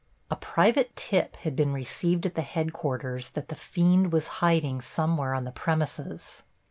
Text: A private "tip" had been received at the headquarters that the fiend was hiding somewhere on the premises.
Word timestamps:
A 0.31 0.35
private 0.35 0.95
"tip" 0.95 1.35
had 1.35 1.55
been 1.55 1.73
received 1.73 2.25
at 2.25 2.33
the 2.33 2.41
headquarters 2.41 3.29
that 3.29 3.49
the 3.49 3.55
fiend 3.55 4.11
was 4.11 4.27
hiding 4.41 4.81
somewhere 4.81 5.35
on 5.35 5.43
the 5.43 5.51
premises. 5.51 6.41